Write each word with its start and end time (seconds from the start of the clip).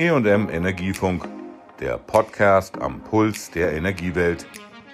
EM 0.00 0.48
Energiefunk, 0.48 1.28
der 1.78 1.98
Podcast 1.98 2.80
am 2.80 3.02
Puls 3.02 3.50
der 3.50 3.74
Energiewelt. 3.74 4.46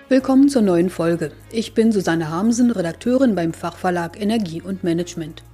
Willkommen 0.08 0.48
zur 0.48 0.62
neuen 0.62 0.90
Folge. 0.90 1.30
Ich 1.52 1.74
bin 1.74 1.92
Susanne 1.92 2.28
Harmsen, 2.28 2.72
Redakteurin 2.72 3.36
beim 3.36 3.52
Fachverlag 3.52 4.20
Energie 4.20 4.60
und 4.60 4.82
Management. 4.82 5.44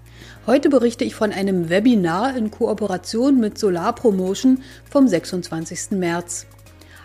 Heute 0.46 0.70
berichte 0.70 1.04
ich 1.04 1.14
von 1.14 1.32
einem 1.32 1.68
Webinar 1.68 2.34
in 2.34 2.50
Kooperation 2.50 3.40
mit 3.40 3.58
Solar 3.58 3.94
Promotion 3.94 4.62
vom 4.90 5.06
26. 5.06 5.98
März. 5.98 6.46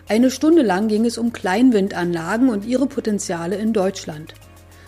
Eine 0.08 0.30
Stunde 0.30 0.62
lang 0.62 0.88
ging 0.88 1.04
es 1.04 1.18
um 1.18 1.34
Kleinwindanlagen 1.34 2.48
und 2.48 2.64
ihre 2.64 2.86
Potenziale 2.86 3.56
in 3.56 3.74
Deutschland. 3.74 4.32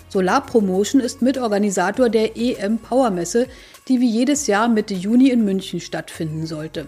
Solar 0.08 0.46
Promotion 0.46 0.98
ist 1.02 1.20
Mitorganisator 1.20 2.08
der 2.08 2.38
EM 2.38 2.78
Power 2.78 3.10
Messe, 3.10 3.48
die 3.86 4.00
wie 4.00 4.08
jedes 4.08 4.46
Jahr 4.46 4.66
Mitte 4.66 4.94
Juni 4.94 5.28
in 5.28 5.44
München 5.44 5.80
stattfinden 5.80 6.46
sollte. 6.46 6.86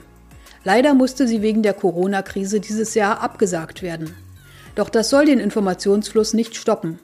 Leider 0.64 0.94
musste 0.94 1.26
sie 1.26 1.42
wegen 1.42 1.62
der 1.62 1.74
Corona-Krise 1.74 2.60
dieses 2.60 2.94
Jahr 2.94 3.20
abgesagt 3.20 3.82
werden. 3.82 4.14
Doch 4.76 4.88
das 4.88 5.10
soll 5.10 5.26
den 5.26 5.40
Informationsfluss 5.40 6.34
nicht 6.34 6.54
stoppen. 6.54 6.98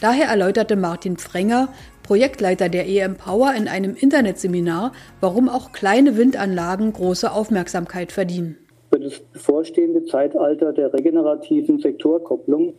Daher 0.00 0.26
erläuterte 0.26 0.76
Martin 0.76 1.16
Frenger, 1.16 1.68
Projektleiter 2.02 2.68
der 2.68 2.86
EM 2.88 3.16
Power, 3.16 3.54
in 3.54 3.68
einem 3.68 3.94
Internetseminar, 3.94 4.92
warum 5.20 5.48
auch 5.48 5.72
kleine 5.72 6.16
Windanlagen 6.16 6.92
große 6.92 7.30
Aufmerksamkeit 7.30 8.12
verdienen. 8.12 8.56
Für 8.92 9.00
das 9.00 9.18
bevorstehende 9.20 10.04
Zeitalter 10.04 10.72
der 10.72 10.92
regenerativen 10.92 11.80
Sektorkopplung 11.80 12.74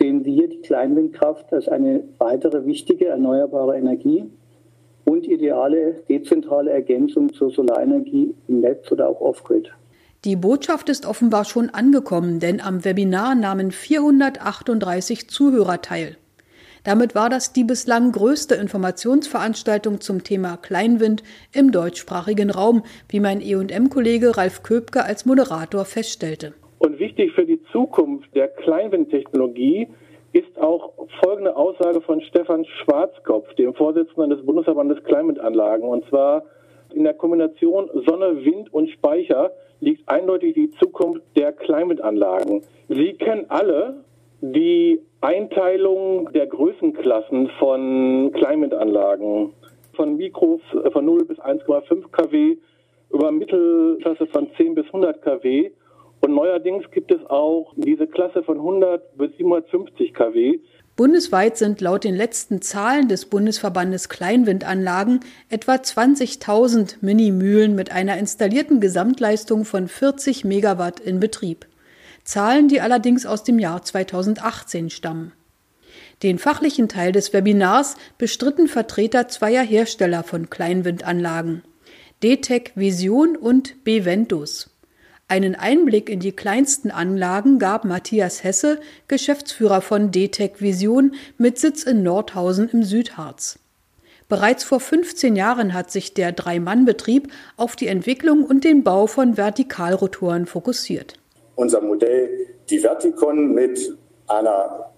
sehen 0.00 0.24
wir 0.24 0.48
die 0.48 0.60
Kleinwindkraft 0.60 1.52
als 1.52 1.68
eine 1.68 2.02
weitere 2.18 2.66
wichtige 2.66 3.06
erneuerbare 3.06 3.76
Energie 3.76 4.24
und 5.04 5.26
ideale 5.26 6.02
dezentrale 6.08 6.70
Ergänzung 6.70 7.32
zur 7.32 7.50
Solarenergie 7.50 8.34
im 8.48 8.60
Netz 8.60 8.90
oder 8.90 9.08
auch 9.08 9.20
off-grid. 9.20 9.70
Die 10.24 10.36
Botschaft 10.36 10.88
ist 10.88 11.04
offenbar 11.04 11.44
schon 11.44 11.70
angekommen, 11.70 12.38
denn 12.38 12.60
am 12.60 12.84
Webinar 12.84 13.34
nahmen 13.34 13.72
438 13.72 15.28
Zuhörer 15.28 15.82
teil. 15.82 16.16
Damit 16.84 17.14
war 17.14 17.28
das 17.28 17.52
die 17.52 17.64
bislang 17.64 18.12
größte 18.12 18.56
Informationsveranstaltung 18.56 20.00
zum 20.00 20.24
Thema 20.24 20.56
Kleinwind 20.56 21.22
im 21.52 21.70
deutschsprachigen 21.70 22.50
Raum, 22.50 22.82
wie 23.08 23.20
mein 23.20 23.40
E&M-Kollege 23.40 24.36
Ralf 24.36 24.62
Köpke 24.62 25.04
als 25.04 25.24
Moderator 25.24 25.84
feststellte. 25.84 26.54
Und 26.78 26.98
wichtig 26.98 27.32
für 27.32 27.44
die 27.44 27.60
Zukunft 27.70 28.34
der 28.34 28.48
Kleinwindtechnologie 28.48 29.88
ist 30.32 30.58
auch 30.58 30.92
folgende 31.22 31.54
Aussage 31.56 32.00
von 32.00 32.20
Stefan 32.22 32.64
Schwarzkopf, 32.64 33.52
dem 33.54 33.74
Vorsitzenden 33.74 34.30
des 34.30 34.44
Bundesverbandes 34.44 35.02
Kleinwindanlagen. 35.04 35.86
Und 35.86 36.06
zwar 36.08 36.44
in 36.94 37.04
der 37.04 37.14
Kombination 37.14 37.90
Sonne, 38.06 38.44
Wind 38.44 38.72
und 38.72 38.90
Speicher 38.90 39.52
liegt 39.80 40.08
eindeutig 40.08 40.54
die 40.54 40.70
Zukunft 40.72 41.22
der 41.36 41.52
Kleinwindanlagen. 41.52 42.62
Sie 42.88 43.14
kennen 43.14 43.46
alle 43.48 44.04
die 44.40 45.00
Einteilung 45.20 46.32
der 46.32 46.46
Größenklassen 46.46 47.48
von 47.58 48.32
Kleinwindanlagen. 48.32 49.52
Von 49.94 50.16
Mikros 50.16 50.60
von 50.92 51.04
0 51.04 51.26
bis 51.26 51.38
1,5 51.38 52.10
kW 52.10 52.56
über 53.12 53.30
Mittelklasse 53.30 54.26
von 54.26 54.48
10 54.56 54.74
bis 54.74 54.86
100 54.86 55.20
kW. 55.20 55.70
Und 56.22 56.34
neuerdings 56.34 56.88
gibt 56.92 57.10
es 57.10 57.20
auch 57.28 57.72
diese 57.76 58.06
Klasse 58.06 58.44
von 58.44 58.58
100 58.58 59.18
bis 59.18 59.36
750 59.36 60.14
kW. 60.14 60.60
Bundesweit 60.94 61.56
sind 61.56 61.80
laut 61.80 62.04
den 62.04 62.14
letzten 62.14 62.62
Zahlen 62.62 63.08
des 63.08 63.24
Bundesverbandes 63.26 64.08
Kleinwindanlagen 64.08 65.20
etwa 65.48 65.74
20.000 65.74 66.98
Minimühlen 67.00 67.74
mit 67.74 67.90
einer 67.90 68.18
installierten 68.18 68.80
Gesamtleistung 68.80 69.64
von 69.64 69.88
40 69.88 70.44
Megawatt 70.44 71.00
in 71.00 71.18
Betrieb. 71.18 71.66
Zahlen, 72.22 72.68
die 72.68 72.80
allerdings 72.80 73.26
aus 73.26 73.42
dem 73.42 73.58
Jahr 73.58 73.82
2018 73.82 74.90
stammen. 74.90 75.32
Den 76.22 76.38
fachlichen 76.38 76.88
Teil 76.88 77.10
des 77.10 77.32
Webinars 77.32 77.96
bestritten 78.16 78.68
Vertreter 78.68 79.26
zweier 79.26 79.64
Hersteller 79.64 80.22
von 80.22 80.50
Kleinwindanlagen, 80.50 81.64
DTEC 82.22 82.72
Vision 82.76 83.36
und 83.36 83.82
Beventus. 83.82 84.71
Einen 85.32 85.54
Einblick 85.54 86.10
in 86.10 86.20
die 86.20 86.32
kleinsten 86.32 86.90
Anlagen 86.90 87.58
gab 87.58 87.86
Matthias 87.86 88.44
Hesse, 88.44 88.78
Geschäftsführer 89.08 89.80
von 89.80 90.10
DTEC 90.10 90.60
Vision 90.60 91.14
mit 91.38 91.58
Sitz 91.58 91.84
in 91.84 92.02
Nordhausen 92.02 92.68
im 92.68 92.82
Südharz. 92.82 93.58
Bereits 94.28 94.62
vor 94.62 94.78
15 94.78 95.34
Jahren 95.34 95.72
hat 95.72 95.90
sich 95.90 96.12
der 96.12 96.32
Drei-Mann-Betrieb 96.32 97.32
auf 97.56 97.76
die 97.76 97.86
Entwicklung 97.86 98.44
und 98.44 98.64
den 98.64 98.84
Bau 98.84 99.06
von 99.06 99.38
Vertikalrotoren 99.38 100.44
fokussiert 100.44 101.14
unser 101.54 101.80
Modell, 101.80 102.28
die 102.68 102.80
Verticon 102.80 103.54
mit 103.54 103.96
einer 104.26 104.90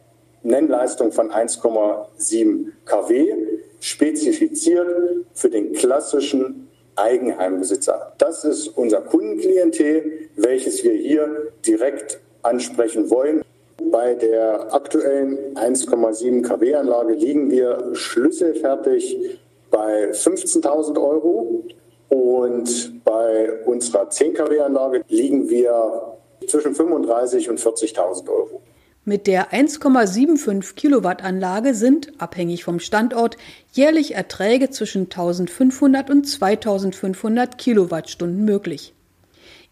Nennleistung 0.42 1.12
von 1.12 1.30
1,7 1.30 2.72
kW, 2.84 3.34
spezifiziert 3.78 4.88
für 5.32 5.48
den 5.48 5.74
klassischen 5.74 6.68
Eigenheimbesitzer. 6.96 8.12
Das 8.18 8.44
ist 8.44 8.68
unser 8.68 9.00
Kundenklientel, 9.00 10.28
welches 10.36 10.84
wir 10.84 10.92
hier 10.92 11.52
direkt 11.66 12.20
ansprechen 12.42 13.10
wollen. 13.10 13.42
Bei 13.90 14.14
der 14.14 14.72
aktuellen 14.72 15.56
1,7 15.56 16.42
kW 16.42 16.74
Anlage 16.74 17.14
liegen 17.14 17.50
wir 17.50 17.90
schlüsselfertig 17.94 19.38
bei 19.70 20.10
15.000 20.10 21.00
Euro 21.02 21.64
und 22.08 23.04
bei 23.04 23.64
unserer 23.64 24.08
10 24.08 24.34
kW 24.34 24.60
Anlage 24.60 25.04
liegen 25.08 25.48
wir 25.48 26.16
zwischen 26.46 26.74
35 26.74 27.50
und 27.50 27.58
40.000 27.58 28.28
Euro. 28.28 28.60
Mit 29.06 29.26
der 29.26 29.52
1,75 29.52 30.74
Kilowatt 30.76 31.22
Anlage 31.22 31.74
sind, 31.74 32.18
abhängig 32.18 32.64
vom 32.64 32.80
Standort, 32.80 33.36
jährlich 33.72 34.14
Erträge 34.14 34.70
zwischen 34.70 35.02
1500 35.02 36.08
und 36.08 36.26
2500 36.26 37.58
Kilowattstunden 37.58 38.46
möglich. 38.46 38.94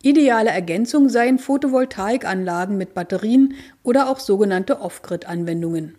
Ideale 0.02 0.50
Ergänzung 0.50 1.08
seien 1.08 1.38
Photovoltaikanlagen 1.38 2.76
mit 2.76 2.92
Batterien 2.92 3.54
oder 3.82 4.10
auch 4.10 4.20
sogenannte 4.20 4.82
Off-Grid-Anwendungen. 4.82 5.94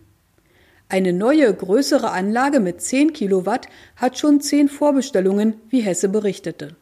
Eine 0.88 1.12
neue, 1.12 1.52
größere 1.52 2.12
Anlage 2.12 2.60
mit 2.60 2.82
10 2.82 3.14
Kilowatt 3.14 3.68
hat 3.96 4.20
schon 4.20 4.42
zehn 4.42 4.70
Vorbestellungen, 4.70 5.56
wie 5.70 5.82
Hesse 5.82 6.08
berichtete. 6.08 6.76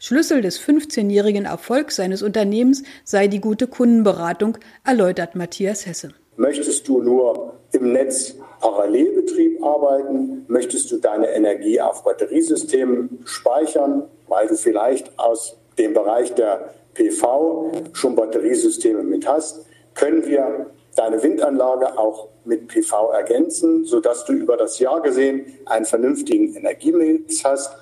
Schlüssel 0.00 0.42
des 0.42 0.60
15-jährigen 0.60 1.44
Erfolgs 1.44 1.96
seines 1.96 2.22
Unternehmens 2.22 2.84
sei 3.02 3.26
die 3.26 3.40
gute 3.40 3.66
Kundenberatung, 3.66 4.58
erläutert 4.86 5.34
Matthias 5.34 5.86
Hesse. 5.86 6.10
Möchtest 6.36 6.86
du 6.86 7.02
nur 7.02 7.54
im 7.72 7.92
Netz 7.92 8.36
Parallelbetrieb 8.60 9.60
arbeiten? 9.60 10.44
Möchtest 10.46 10.92
du 10.92 10.98
deine 10.98 11.30
Energie 11.30 11.80
auf 11.80 12.04
Batteriesystemen 12.04 13.22
speichern, 13.24 14.04
weil 14.28 14.46
du 14.46 14.54
vielleicht 14.54 15.18
aus 15.18 15.56
dem 15.78 15.94
Bereich 15.94 16.32
der 16.34 16.74
PV 16.94 17.72
schon 17.92 18.14
Batteriesysteme 18.14 19.02
mit 19.02 19.26
hast? 19.26 19.66
Können 19.94 20.24
wir 20.26 20.66
deine 20.94 21.20
Windanlage 21.20 21.98
auch 21.98 22.28
mit 22.44 22.68
PV 22.68 23.10
ergänzen, 23.10 23.84
sodass 23.84 24.24
du 24.24 24.32
über 24.32 24.56
das 24.56 24.78
Jahr 24.78 25.02
gesehen 25.02 25.44
einen 25.66 25.86
vernünftigen 25.86 26.54
Energiemix 26.54 27.44
hast? 27.44 27.72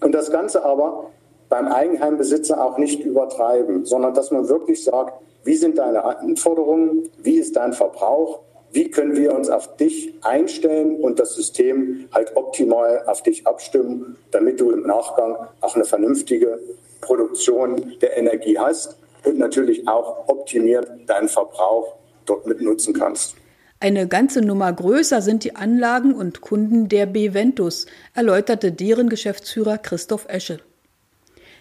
Und 0.00 0.12
das 0.12 0.30
Ganze 0.30 0.64
aber 0.64 1.10
beim 1.54 1.68
Eigenheimbesitzer 1.68 2.60
auch 2.60 2.78
nicht 2.78 3.04
übertreiben, 3.04 3.84
sondern 3.84 4.12
dass 4.12 4.32
man 4.32 4.48
wirklich 4.48 4.82
sagt, 4.82 5.22
wie 5.44 5.54
sind 5.54 5.78
deine 5.78 6.02
Anforderungen, 6.02 7.08
wie 7.22 7.36
ist 7.36 7.54
dein 7.54 7.72
Verbrauch, 7.72 8.40
wie 8.72 8.90
können 8.90 9.14
wir 9.14 9.32
uns 9.32 9.48
auf 9.48 9.76
dich 9.76 10.14
einstellen 10.22 10.96
und 10.96 11.20
das 11.20 11.36
System 11.36 12.08
halt 12.12 12.34
optimal 12.34 13.04
auf 13.06 13.22
dich 13.22 13.46
abstimmen, 13.46 14.16
damit 14.32 14.58
du 14.58 14.72
im 14.72 14.82
Nachgang 14.82 15.36
auch 15.60 15.76
eine 15.76 15.84
vernünftige 15.84 16.58
Produktion 17.00 17.92
der 18.02 18.16
Energie 18.16 18.58
hast 18.58 18.96
und 19.24 19.38
natürlich 19.38 19.86
auch 19.86 20.26
optimiert 20.26 20.90
deinen 21.06 21.28
Verbrauch 21.28 21.94
dort 22.26 22.48
mit 22.48 22.62
nutzen 22.62 22.94
kannst. 22.94 23.36
Eine 23.78 24.08
ganze 24.08 24.40
Nummer 24.40 24.72
größer 24.72 25.22
sind 25.22 25.44
die 25.44 25.54
Anlagen 25.54 26.14
und 26.14 26.40
Kunden 26.40 26.88
der 26.88 27.06
Beventus, 27.06 27.86
erläuterte 28.12 28.72
deren 28.72 29.08
Geschäftsführer 29.08 29.78
Christoph 29.78 30.26
Esche. 30.28 30.58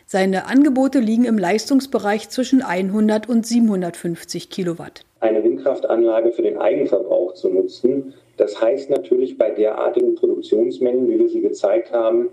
Seine 0.05 0.47
Angebote 0.47 0.99
liegen 0.99 1.25
im 1.25 1.37
Leistungsbereich 1.37 2.29
zwischen 2.29 2.61
100 2.61 3.27
und 3.29 3.45
750 3.45 4.49
Kilowatt. 4.49 5.01
Eine 5.19 5.43
Windkraftanlage 5.43 6.31
für 6.31 6.41
den 6.41 6.57
Eigenverbrauch 6.57 7.33
zu 7.33 7.49
nutzen, 7.49 8.13
das 8.37 8.61
heißt 8.61 8.89
natürlich 8.89 9.37
bei 9.37 9.51
derartigen 9.51 10.15
Produktionsmengen, 10.15 11.09
wie 11.09 11.19
wir 11.19 11.29
sie 11.29 11.41
gezeigt 11.41 11.91
haben, 11.91 12.29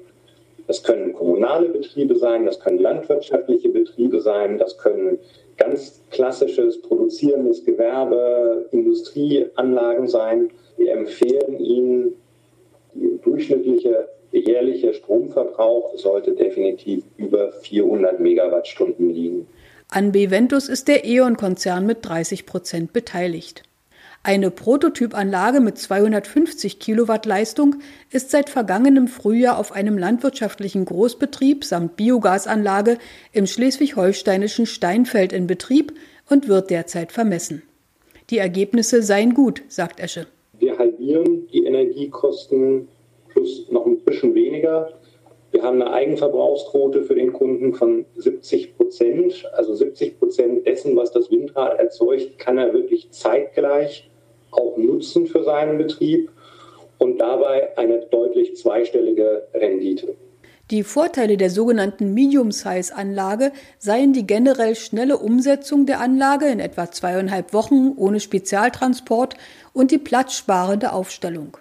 das 0.66 0.82
können 0.84 1.12
kommunale 1.12 1.68
Betriebe 1.68 2.16
sein, 2.16 2.46
das 2.46 2.60
können 2.60 2.78
landwirtschaftliche 2.78 3.70
Betriebe 3.70 4.20
sein, 4.20 4.56
das 4.56 4.78
können 4.78 5.18
ganz 5.56 6.00
klassisches 6.10 6.80
produzierendes 6.80 7.64
Gewerbe, 7.64 8.68
Industrieanlagen 8.70 10.06
sein. 10.06 10.50
Wir 10.76 10.92
empfehlen 10.92 11.58
Ihnen 11.58 12.12
die 12.94 13.18
durchschnittliche 13.22 14.08
jährliche 14.40 14.94
Stromverbrauch 14.94 15.96
sollte 15.96 16.32
definitiv 16.32 17.04
über 17.16 17.52
400 17.52 18.20
Megawattstunden 18.20 19.10
liegen. 19.10 19.46
An 19.88 20.12
Beventus 20.12 20.68
ist 20.68 20.88
der 20.88 21.04
E.ON-Konzern 21.04 21.84
mit 21.84 21.98
30 22.02 22.46
Prozent 22.46 22.92
beteiligt. 22.92 23.64
Eine 24.22 24.50
Prototypanlage 24.50 25.60
mit 25.60 25.78
250 25.78 26.78
Kilowatt 26.78 27.24
Leistung 27.24 27.76
ist 28.10 28.30
seit 28.30 28.50
vergangenem 28.50 29.08
Frühjahr 29.08 29.58
auf 29.58 29.72
einem 29.72 29.96
landwirtschaftlichen 29.96 30.84
Großbetrieb 30.84 31.64
samt 31.64 31.96
Biogasanlage 31.96 32.98
im 33.32 33.46
schleswig-holsteinischen 33.46 34.66
Steinfeld 34.66 35.32
in 35.32 35.46
Betrieb 35.46 35.94
und 36.28 36.48
wird 36.48 36.68
derzeit 36.68 37.12
vermessen. 37.12 37.62
Die 38.28 38.38
Ergebnisse 38.38 39.02
seien 39.02 39.32
gut, 39.32 39.62
sagt 39.68 40.00
Esche. 40.00 40.26
Wir 40.58 40.78
halbieren 40.78 41.48
die 41.48 41.64
Energiekosten 41.64 42.88
plus 43.40 43.70
noch 43.70 43.86
ein 43.86 43.98
bisschen 44.00 44.34
weniger. 44.34 44.90
Wir 45.50 45.62
haben 45.62 45.82
eine 45.82 45.92
Eigenverbrauchsquote 45.92 47.02
für 47.02 47.14
den 47.14 47.32
Kunden 47.32 47.74
von 47.74 48.04
70 48.16 48.76
Prozent. 48.76 49.44
Also 49.54 49.74
70 49.74 50.18
Prozent 50.18 50.66
dessen, 50.66 50.96
was 50.96 51.10
das 51.10 51.30
Windrad 51.30 51.78
erzeugt, 51.78 52.38
kann 52.38 52.58
er 52.58 52.72
wirklich 52.72 53.10
zeitgleich 53.10 54.08
auch 54.52 54.76
nutzen 54.76 55.26
für 55.26 55.42
seinen 55.42 55.78
Betrieb 55.78 56.30
und 56.98 57.18
dabei 57.18 57.76
eine 57.76 58.00
deutlich 58.10 58.56
zweistellige 58.56 59.48
Rendite. 59.54 60.14
Die 60.70 60.84
Vorteile 60.84 61.36
der 61.36 61.50
sogenannten 61.50 62.14
Medium-Size-Anlage 62.14 63.50
seien 63.78 64.12
die 64.12 64.24
generell 64.24 64.76
schnelle 64.76 65.18
Umsetzung 65.18 65.84
der 65.84 65.98
Anlage 65.98 66.46
in 66.46 66.60
etwa 66.60 66.92
zweieinhalb 66.92 67.52
Wochen 67.52 67.94
ohne 67.96 68.20
Spezialtransport 68.20 69.34
und 69.72 69.90
die 69.90 69.98
platzsparende 69.98 70.92
Aufstellung. 70.92 71.56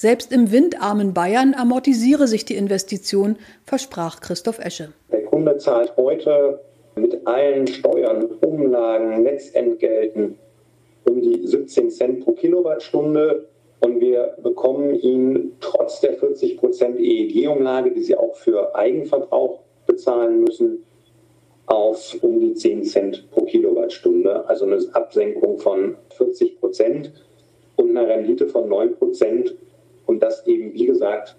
Selbst 0.00 0.32
im 0.32 0.52
windarmen 0.52 1.12
Bayern 1.12 1.54
amortisiere 1.58 2.28
sich 2.28 2.44
die 2.44 2.54
Investition, 2.54 3.36
versprach 3.64 4.20
Christoph 4.20 4.60
Esche. 4.60 4.92
Der 5.10 5.24
Kunde 5.24 5.56
zahlt 5.56 5.96
heute 5.96 6.60
mit 6.94 7.26
allen 7.26 7.66
Steuern, 7.66 8.26
Umlagen, 8.40 9.24
Netzentgelten 9.24 10.38
um 11.02 11.20
die 11.20 11.44
17 11.44 11.90
Cent 11.90 12.20
pro 12.20 12.30
Kilowattstunde. 12.30 13.48
Und 13.80 14.00
wir 14.00 14.36
bekommen 14.40 14.94
ihn 14.94 15.56
trotz 15.58 16.00
der 16.00 16.12
40 16.12 16.58
Prozent 16.58 17.00
EEG-Umlage, 17.00 17.90
die 17.90 18.02
Sie 18.02 18.16
auch 18.16 18.36
für 18.36 18.76
Eigenverbrauch 18.76 19.58
bezahlen 19.84 20.44
müssen, 20.44 20.84
auf 21.66 22.16
um 22.22 22.38
die 22.38 22.54
10 22.54 22.84
Cent 22.84 23.28
pro 23.32 23.40
Kilowattstunde, 23.46 24.48
also 24.48 24.64
eine 24.64 24.78
Absenkung 24.92 25.58
von 25.58 25.96
40 26.16 26.60
Prozent 26.60 27.10
und 27.74 27.96
eine 27.96 28.06
Rendite 28.06 28.46
von 28.46 28.68
9 28.68 28.94
Prozent 28.94 29.56
und 30.08 30.22
das 30.22 30.46
eben, 30.46 30.72
wie 30.72 30.86
gesagt, 30.86 31.36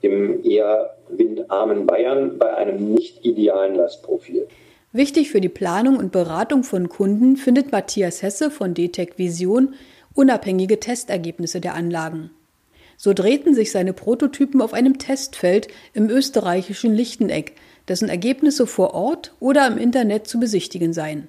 im 0.00 0.44
eher 0.44 0.94
windarmen 1.08 1.86
Bayern 1.86 2.38
bei 2.38 2.54
einem 2.56 2.94
nicht 2.94 3.24
idealen 3.24 3.74
Lastprofil. 3.74 4.46
Wichtig 4.92 5.30
für 5.30 5.40
die 5.40 5.48
Planung 5.48 5.96
und 5.96 6.12
Beratung 6.12 6.62
von 6.62 6.88
Kunden 6.88 7.36
findet 7.36 7.72
Matthias 7.72 8.22
Hesse 8.22 8.50
von 8.50 8.74
DTEC 8.74 9.18
Vision 9.18 9.74
unabhängige 10.14 10.78
Testergebnisse 10.78 11.60
der 11.60 11.74
Anlagen. 11.74 12.30
So 12.96 13.12
drehten 13.12 13.54
sich 13.54 13.72
seine 13.72 13.92
Prototypen 13.92 14.60
auf 14.60 14.72
einem 14.72 14.98
Testfeld 14.98 15.68
im 15.92 16.08
österreichischen 16.08 16.94
Lichteneck, 16.94 17.54
dessen 17.88 18.08
Ergebnisse 18.08 18.66
vor 18.66 18.94
Ort 18.94 19.34
oder 19.40 19.66
im 19.66 19.78
Internet 19.78 20.28
zu 20.28 20.38
besichtigen 20.38 20.92
seien. 20.92 21.28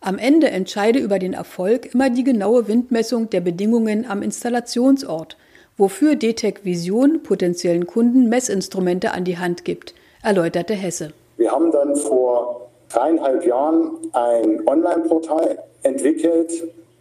Am 0.00 0.18
Ende 0.18 0.50
entscheide 0.50 0.98
über 0.98 1.18
den 1.18 1.32
Erfolg 1.32 1.94
immer 1.94 2.10
die 2.10 2.24
genaue 2.24 2.68
Windmessung 2.68 3.30
der 3.30 3.40
Bedingungen 3.40 4.04
am 4.04 4.20
Installationsort, 4.20 5.38
wofür 5.76 6.16
DTEC 6.16 6.64
Vision 6.64 7.22
potenziellen 7.22 7.86
Kunden 7.86 8.28
Messinstrumente 8.28 9.12
an 9.12 9.24
die 9.24 9.38
Hand 9.38 9.64
gibt, 9.64 9.94
erläuterte 10.22 10.74
Hesse. 10.74 11.12
Wir 11.36 11.50
haben 11.50 11.70
dann 11.72 11.96
vor 11.96 12.70
dreieinhalb 12.88 13.44
Jahren 13.44 13.90
ein 14.12 14.66
Online-Portal 14.66 15.58
entwickelt 15.82 16.52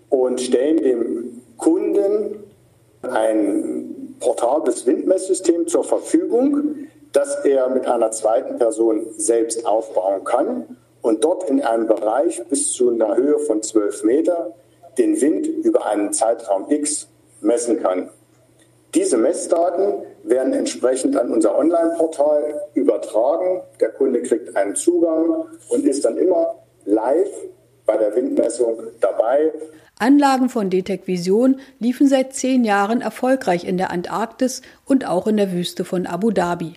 und 0.09 0.41
stellen 0.41 0.77
dem 0.77 1.41
Kunden 1.57 2.43
ein 3.03 4.15
portables 4.19 4.85
Windmesssystem 4.85 5.67
zur 5.67 5.83
Verfügung, 5.83 6.87
das 7.11 7.43
er 7.43 7.69
mit 7.69 7.85
einer 7.87 8.11
zweiten 8.11 8.57
Person 8.57 9.05
selbst 9.17 9.65
aufbauen 9.65 10.23
kann 10.23 10.77
und 11.01 11.23
dort 11.23 11.49
in 11.49 11.61
einem 11.61 11.87
Bereich 11.87 12.41
bis 12.47 12.71
zu 12.71 12.89
einer 12.89 13.15
Höhe 13.15 13.39
von 13.39 13.61
12 13.61 14.03
Meter 14.03 14.53
den 14.97 15.19
Wind 15.19 15.47
über 15.47 15.85
einen 15.85 16.13
Zeitraum 16.13 16.69
X 16.69 17.07
messen 17.41 17.81
kann. 17.81 18.09
Diese 18.93 19.17
Messdaten 19.17 20.03
werden 20.23 20.53
entsprechend 20.53 21.15
an 21.15 21.31
unser 21.31 21.57
Online-Portal 21.57 22.61
übertragen. 22.73 23.61
Der 23.79 23.89
Kunde 23.89 24.21
kriegt 24.21 24.55
einen 24.55 24.75
Zugang 24.75 25.45
und 25.69 25.85
ist 25.85 26.03
dann 26.03 26.17
immer 26.17 26.55
live 26.85 27.31
bei 27.85 27.97
der 27.97 28.13
Windmessung 28.15 28.77
dabei. 28.99 29.51
Anlagen 29.97 30.49
von 30.49 30.69
DTEC 30.69 31.07
Vision 31.07 31.59
liefen 31.79 32.07
seit 32.07 32.33
zehn 32.33 32.63
Jahren 32.63 33.01
erfolgreich 33.01 33.65
in 33.65 33.77
der 33.77 33.91
Antarktis 33.91 34.61
und 34.85 35.05
auch 35.07 35.27
in 35.27 35.37
der 35.37 35.51
Wüste 35.51 35.85
von 35.85 36.05
Abu 36.05 36.31
Dhabi. 36.31 36.73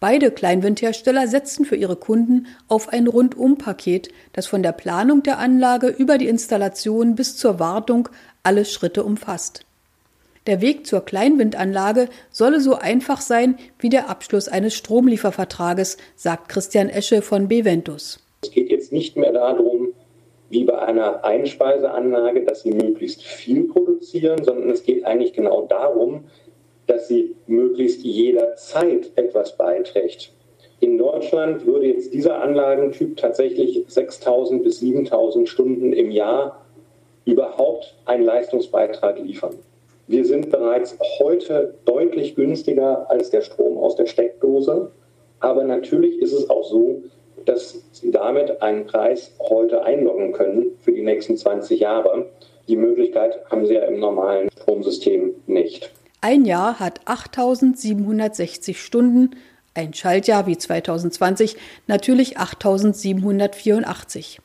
Beide 0.00 0.30
Kleinwindhersteller 0.30 1.28
setzen 1.28 1.66
für 1.66 1.76
ihre 1.76 1.96
Kunden 1.96 2.46
auf 2.66 2.88
ein 2.88 3.06
Rundum-Paket, 3.06 4.08
das 4.32 4.46
von 4.46 4.62
der 4.62 4.72
Planung 4.72 5.22
der 5.22 5.38
Anlage 5.38 5.88
über 5.88 6.16
die 6.16 6.28
Installation 6.28 7.14
bis 7.14 7.36
zur 7.36 7.58
Wartung 7.58 8.08
alle 8.42 8.64
Schritte 8.64 9.04
umfasst. 9.04 9.66
Der 10.50 10.60
Weg 10.60 10.84
zur 10.84 11.04
Kleinwindanlage 11.04 12.08
solle 12.32 12.58
so 12.58 12.74
einfach 12.74 13.20
sein 13.20 13.56
wie 13.78 13.88
der 13.88 14.10
Abschluss 14.10 14.48
eines 14.48 14.74
Stromliefervertrages, 14.74 15.96
sagt 16.16 16.48
Christian 16.48 16.88
Esche 16.88 17.22
von 17.22 17.46
Beventus. 17.46 18.18
Es 18.42 18.50
geht 18.50 18.68
jetzt 18.68 18.90
nicht 18.90 19.16
mehr 19.16 19.32
darum, 19.32 19.92
wie 20.48 20.64
bei 20.64 20.76
einer 20.76 21.24
Einspeiseanlage, 21.24 22.44
dass 22.44 22.62
sie 22.62 22.72
möglichst 22.72 23.22
viel 23.22 23.68
produzieren, 23.68 24.42
sondern 24.42 24.70
es 24.70 24.82
geht 24.82 25.04
eigentlich 25.04 25.34
genau 25.34 25.66
darum, 25.66 26.24
dass 26.88 27.06
sie 27.06 27.36
möglichst 27.46 28.02
jederzeit 28.02 29.12
etwas 29.14 29.56
beiträgt. 29.56 30.32
In 30.80 30.98
Deutschland 30.98 31.64
würde 31.64 31.86
jetzt 31.86 32.12
dieser 32.12 32.42
Anlagentyp 32.42 33.16
tatsächlich 33.16 33.84
6000 33.86 34.64
bis 34.64 34.80
7000 34.80 35.48
Stunden 35.48 35.92
im 35.92 36.10
Jahr 36.10 36.66
überhaupt 37.24 37.94
einen 38.04 38.24
Leistungsbeitrag 38.24 39.20
liefern. 39.20 39.54
Wir 40.10 40.24
sind 40.24 40.50
bereits 40.50 40.98
heute 41.20 41.78
deutlich 41.84 42.34
günstiger 42.34 43.08
als 43.08 43.30
der 43.30 43.42
Strom 43.42 43.78
aus 43.78 43.94
der 43.94 44.06
Steckdose. 44.06 44.90
Aber 45.38 45.62
natürlich 45.62 46.20
ist 46.20 46.32
es 46.32 46.50
auch 46.50 46.64
so, 46.64 47.04
dass 47.44 47.80
Sie 47.92 48.10
damit 48.10 48.60
einen 48.60 48.86
Preis 48.86 49.32
heute 49.38 49.84
einloggen 49.84 50.32
können 50.32 50.72
für 50.80 50.90
die 50.90 51.02
nächsten 51.02 51.36
20 51.36 51.78
Jahre. 51.78 52.28
Die 52.66 52.74
Möglichkeit 52.74 53.38
haben 53.52 53.66
Sie 53.66 53.74
ja 53.74 53.82
im 53.82 54.00
normalen 54.00 54.50
Stromsystem 54.50 55.32
nicht. 55.46 55.92
Ein 56.20 56.44
Jahr 56.44 56.80
hat 56.80 57.02
8760 57.04 58.82
Stunden, 58.82 59.36
ein 59.74 59.94
Schaltjahr 59.94 60.48
wie 60.48 60.58
2020 60.58 61.56
natürlich 61.86 62.36
8784. 62.36 64.40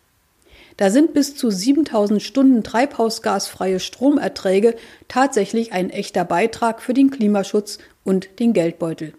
Da 0.77 0.89
sind 0.89 1.13
bis 1.13 1.35
zu 1.35 1.49
7000 1.49 2.21
Stunden 2.21 2.63
treibhausgasfreie 2.63 3.79
Stromerträge 3.79 4.75
tatsächlich 5.07 5.71
ein 5.71 5.89
echter 5.89 6.25
Beitrag 6.25 6.81
für 6.81 6.93
den 6.93 7.11
Klimaschutz 7.11 7.77
und 8.03 8.39
den 8.39 8.51
Geldbeutel. 8.53 9.13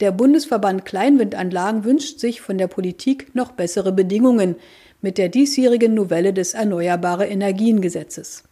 Der 0.00 0.12
Bundesverband 0.12 0.84
Kleinwindanlagen 0.84 1.84
wünscht 1.84 2.20
sich 2.20 2.40
von 2.40 2.58
der 2.58 2.68
Politik 2.68 3.34
noch 3.34 3.52
bessere 3.52 3.92
Bedingungen 3.92 4.56
mit 5.00 5.18
der 5.18 5.28
diesjährigen 5.28 5.94
Novelle 5.94 6.32
des 6.32 6.54
Erneuerbare 6.54 7.26
Energien 7.26 7.80
Gesetzes. 7.80 8.44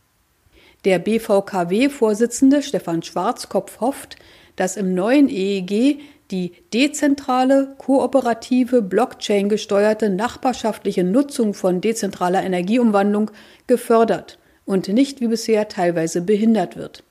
Der 0.84 0.98
BVKW-Vorsitzende 0.98 2.62
Stefan 2.62 3.02
Schwarzkopf 3.02 3.80
hofft, 3.80 4.16
dass 4.56 4.76
im 4.76 4.94
neuen 4.94 5.28
EEG 5.28 6.00
die 6.30 6.52
dezentrale, 6.72 7.74
kooperative, 7.78 8.82
Blockchain-gesteuerte 8.82 10.10
nachbarschaftliche 10.10 11.04
Nutzung 11.04 11.54
von 11.54 11.80
dezentraler 11.80 12.42
Energieumwandlung 12.42 13.30
gefördert 13.66 14.38
und 14.64 14.88
nicht 14.88 15.20
wie 15.20 15.28
bisher 15.28 15.68
teilweise 15.68 16.22
behindert 16.22 16.76
wird. 16.76 17.04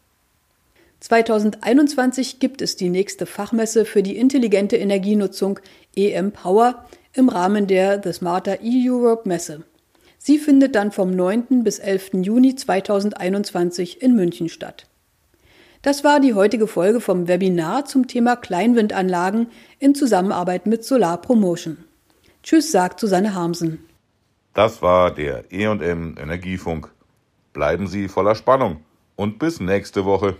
2021 1.00 2.40
gibt 2.40 2.62
es 2.62 2.76
die 2.76 2.90
nächste 2.90 3.26
Fachmesse 3.26 3.86
für 3.86 4.02
die 4.02 4.18
intelligente 4.18 4.78
Energienutzung 4.78 5.60
EM 5.96 6.32
Power 6.32 6.86
im 7.14 7.30
Rahmen 7.30 7.68
der 7.68 8.02
The 8.04 8.12
Smarter 8.12 8.62
E-Europe 8.62 9.28
Messe. 9.28 9.64
Sie 10.18 10.40
findet 10.40 10.76
dann 10.76 10.92
vom 10.92 11.12
9. 11.12 11.64
bis 11.64 11.80
11. 11.80 12.12
Juni 12.24 12.56
2021 12.56 14.02
in 14.02 14.16
München 14.16 14.50
statt. 14.50 14.88
Das 15.86 16.04
war 16.04 16.20
die 16.20 16.34
heutige 16.34 16.66
Folge 16.66 17.00
vom 17.00 17.28
Webinar 17.28 17.86
zum 17.86 18.08
Thema 18.08 18.36
Kleinwindanlagen 18.36 19.52
in 19.78 19.94
Zusammenarbeit 19.94 20.66
mit 20.66 20.84
Solar 20.84 21.22
Promotion. 21.22 21.78
Tschüss, 22.42 22.72
sagt 22.72 23.00
Susanne 23.00 23.36
Harmsen. 23.36 23.86
Das 24.56 24.82
war 24.82 25.14
der 25.14 25.44
EM 25.52 26.18
Energiefunk. 26.18 26.92
Bleiben 27.54 27.86
Sie 27.86 28.08
voller 28.08 28.34
Spannung 28.34 28.78
und 29.16 29.38
bis 29.38 29.60
nächste 29.60 30.06
Woche. 30.06 30.38